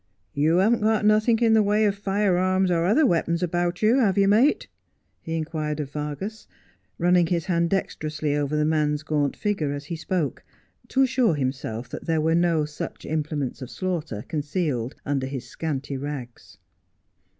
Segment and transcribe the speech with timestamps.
[0.33, 4.17] You haven't got nothink in the way of firearms or other weapons about you, have
[4.17, 4.67] you, mate 1'
[5.27, 6.47] he inquired of Vargas,
[6.97, 10.43] running his hand dexterously over the man's gaunt figure, as he spoke,
[10.87, 15.97] to assure himself that there were no such implements of slaughter concealed under his scanty
[15.97, 16.57] rags.